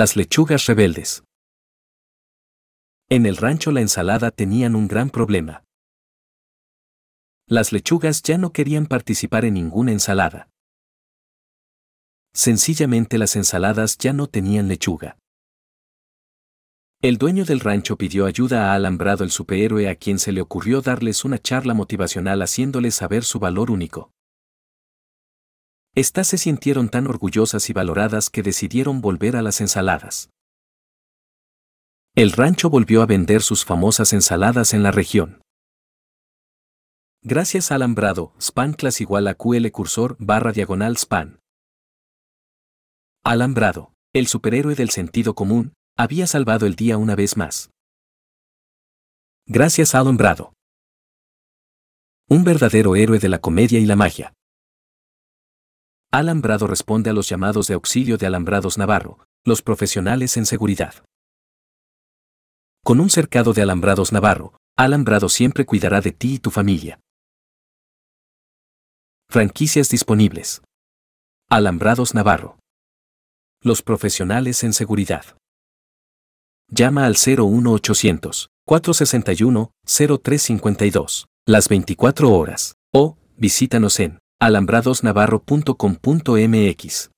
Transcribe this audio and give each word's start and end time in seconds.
Las 0.00 0.14
lechugas 0.14 0.66
rebeldes. 0.66 1.24
En 3.08 3.26
el 3.26 3.36
rancho 3.36 3.72
la 3.72 3.80
ensalada 3.80 4.30
tenían 4.30 4.76
un 4.76 4.86
gran 4.86 5.10
problema. 5.10 5.64
Las 7.48 7.72
lechugas 7.72 8.22
ya 8.22 8.38
no 8.38 8.52
querían 8.52 8.86
participar 8.86 9.44
en 9.44 9.54
ninguna 9.54 9.90
ensalada. 9.90 10.50
Sencillamente 12.32 13.18
las 13.18 13.34
ensaladas 13.34 13.98
ya 13.98 14.12
no 14.12 14.28
tenían 14.28 14.68
lechuga. 14.68 15.18
El 17.02 17.18
dueño 17.18 17.44
del 17.44 17.58
rancho 17.58 17.96
pidió 17.96 18.26
ayuda 18.26 18.70
a 18.70 18.74
Alambrado 18.76 19.24
el 19.24 19.32
superhéroe 19.32 19.88
a 19.88 19.96
quien 19.96 20.20
se 20.20 20.30
le 20.30 20.40
ocurrió 20.40 20.80
darles 20.80 21.24
una 21.24 21.40
charla 21.40 21.74
motivacional 21.74 22.40
haciéndoles 22.42 22.94
saber 22.94 23.24
su 23.24 23.40
valor 23.40 23.72
único. 23.72 24.12
Estas 25.98 26.28
se 26.28 26.38
sintieron 26.38 26.90
tan 26.90 27.08
orgullosas 27.08 27.70
y 27.70 27.72
valoradas 27.72 28.30
que 28.30 28.44
decidieron 28.44 29.00
volver 29.00 29.34
a 29.34 29.42
las 29.42 29.60
ensaladas. 29.60 30.30
El 32.14 32.30
rancho 32.30 32.70
volvió 32.70 33.02
a 33.02 33.06
vender 33.06 33.42
sus 33.42 33.64
famosas 33.64 34.12
ensaladas 34.12 34.74
en 34.74 34.84
la 34.84 34.92
región. 34.92 35.42
Gracias 37.20 37.72
a 37.72 37.74
Alambrado, 37.74 38.32
span 38.40 38.74
class 38.74 39.00
igual 39.00 39.26
a 39.26 39.34
QL 39.34 39.68
cursor 39.72 40.16
barra 40.20 40.52
diagonal 40.52 40.96
span. 40.96 41.40
Alambrado, 43.24 43.92
el 44.12 44.28
superhéroe 44.28 44.76
del 44.76 44.90
sentido 44.90 45.34
común, 45.34 45.72
había 45.96 46.28
salvado 46.28 46.66
el 46.66 46.76
día 46.76 46.96
una 46.96 47.16
vez 47.16 47.36
más. 47.36 47.72
Gracias 49.46 49.96
a 49.96 49.98
Alambrado. 49.98 50.52
Un 52.28 52.44
verdadero 52.44 52.94
héroe 52.94 53.18
de 53.18 53.28
la 53.28 53.40
comedia 53.40 53.80
y 53.80 53.84
la 53.84 53.96
magia. 53.96 54.37
Alambrado 56.10 56.66
responde 56.66 57.10
a 57.10 57.12
los 57.12 57.28
llamados 57.28 57.66
de 57.66 57.74
auxilio 57.74 58.16
de 58.16 58.26
Alambrados 58.26 58.78
Navarro, 58.78 59.18
los 59.44 59.60
profesionales 59.60 60.38
en 60.38 60.46
seguridad. 60.46 61.04
Con 62.82 63.00
un 63.00 63.10
cercado 63.10 63.52
de 63.52 63.60
Alambrados 63.60 64.10
Navarro, 64.10 64.56
Alambrado 64.74 65.28
siempre 65.28 65.66
cuidará 65.66 66.00
de 66.00 66.12
ti 66.12 66.34
y 66.34 66.38
tu 66.38 66.50
familia. 66.50 66.98
Franquicias 69.28 69.90
disponibles. 69.90 70.62
Alambrados 71.50 72.14
Navarro. 72.14 72.58
Los 73.62 73.82
profesionales 73.82 74.64
en 74.64 74.72
seguridad. 74.72 75.36
Llama 76.70 77.04
al 77.04 77.16
01800 77.16 78.48
461 78.64 79.72
0352 79.84 81.26
las 81.46 81.68
24 81.68 82.32
horas 82.32 82.76
o 82.94 83.18
visítanos 83.36 84.00
en 84.00 84.18
alambradosnavarro.com.mx. 84.40 87.17